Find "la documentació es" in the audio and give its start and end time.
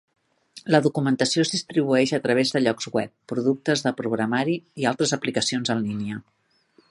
0.75-1.51